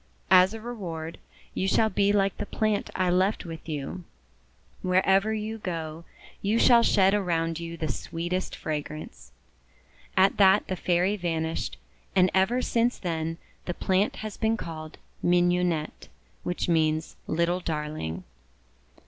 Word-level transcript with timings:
"As 0.31 0.55
a 0.55 0.59
reward, 0.59 1.19
you 1.53 1.67
shall 1.67 1.91
be 1.91 2.11
like 2.11 2.37
the 2.37 2.47
plant 2.47 2.89
I 2.95 3.11
left 3.11 3.45
with 3.45 3.69
you; 3.69 4.03
wherever 4.81 5.31
you 5.31 5.59
go, 5.59 6.05
you 6.41 6.57
shall 6.57 6.81
shed 6.81 7.13
around 7.13 7.59
you 7.59 7.77
the 7.77 7.87
sweetest 7.87 8.55
fragrance." 8.55 9.31
At 10.17 10.37
that 10.37 10.65
the 10.65 10.75
Fairy 10.75 11.17
vanished; 11.17 11.77
and 12.15 12.31
ever 12.33 12.63
since 12.63 12.97
then 12.97 13.37
the 13.65 13.75
plant 13.75 14.15
has 14.25 14.37
been 14.37 14.57
called 14.57 14.97
Mignonette, 15.21 16.07
which 16.41 16.67
means 16.67 17.15
Little 17.27 17.59
Darling. 17.59 18.23